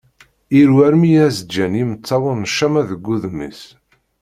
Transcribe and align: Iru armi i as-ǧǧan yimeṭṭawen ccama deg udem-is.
Iru 0.59 0.77
armi 0.87 1.07
i 1.11 1.19
as-ǧǧan 1.27 1.73
yimeṭṭawen 1.79 2.41
ccama 2.51 2.81
deg 2.89 3.03
udem-is. 3.13 3.61